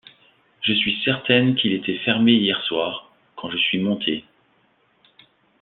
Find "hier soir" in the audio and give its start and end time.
2.31-3.13